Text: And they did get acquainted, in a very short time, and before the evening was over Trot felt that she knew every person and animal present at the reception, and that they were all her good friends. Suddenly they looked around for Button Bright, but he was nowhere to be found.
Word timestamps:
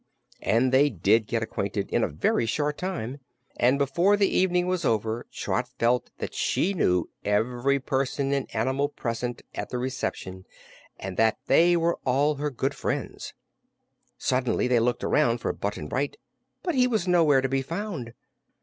And 0.41 0.71
they 0.71 0.89
did 0.89 1.27
get 1.27 1.43
acquainted, 1.43 1.91
in 1.91 2.03
a 2.03 2.07
very 2.07 2.47
short 2.47 2.75
time, 2.79 3.19
and 3.57 3.77
before 3.77 4.17
the 4.17 4.35
evening 4.35 4.65
was 4.65 4.83
over 4.83 5.27
Trot 5.31 5.67
felt 5.77 6.09
that 6.17 6.33
she 6.33 6.73
knew 6.73 7.11
every 7.23 7.79
person 7.79 8.33
and 8.33 8.49
animal 8.55 8.89
present 8.89 9.43
at 9.53 9.69
the 9.69 9.77
reception, 9.77 10.45
and 10.97 11.17
that 11.17 11.37
they 11.45 11.77
were 11.77 11.99
all 12.03 12.33
her 12.37 12.49
good 12.49 12.73
friends. 12.73 13.35
Suddenly 14.17 14.67
they 14.67 14.79
looked 14.79 15.03
around 15.03 15.37
for 15.37 15.53
Button 15.53 15.87
Bright, 15.87 16.17
but 16.63 16.73
he 16.73 16.87
was 16.87 17.07
nowhere 17.07 17.41
to 17.41 17.47
be 17.47 17.61
found. 17.61 18.15